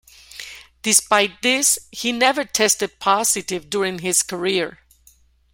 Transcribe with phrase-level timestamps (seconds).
[0.81, 4.79] Despite this, he never tested positive during his career.